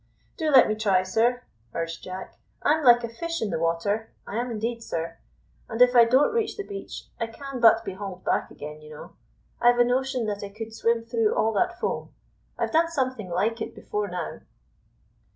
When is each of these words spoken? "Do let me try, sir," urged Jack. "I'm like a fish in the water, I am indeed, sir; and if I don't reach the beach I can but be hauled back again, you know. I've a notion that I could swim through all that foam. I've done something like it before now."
"Do 0.35 0.49
let 0.49 0.67
me 0.67 0.73
try, 0.73 1.03
sir," 1.03 1.43
urged 1.75 2.01
Jack. 2.03 2.33
"I'm 2.63 2.83
like 2.83 3.03
a 3.03 3.07
fish 3.07 3.39
in 3.39 3.51
the 3.51 3.59
water, 3.59 4.09
I 4.25 4.37
am 4.37 4.49
indeed, 4.49 4.81
sir; 4.81 5.19
and 5.69 5.79
if 5.79 5.95
I 5.95 6.05
don't 6.05 6.33
reach 6.33 6.57
the 6.57 6.63
beach 6.65 7.03
I 7.19 7.27
can 7.27 7.59
but 7.59 7.85
be 7.85 7.93
hauled 7.93 8.23
back 8.23 8.49
again, 8.49 8.81
you 8.81 8.89
know. 8.89 9.11
I've 9.61 9.77
a 9.77 9.83
notion 9.85 10.25
that 10.25 10.43
I 10.43 10.49
could 10.49 10.73
swim 10.73 11.03
through 11.03 11.35
all 11.35 11.53
that 11.53 11.79
foam. 11.79 12.09
I've 12.57 12.71
done 12.71 12.89
something 12.89 13.29
like 13.29 13.61
it 13.61 13.75
before 13.75 14.07
now." 14.07 14.39